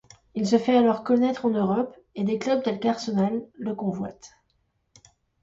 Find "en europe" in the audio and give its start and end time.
1.45-1.95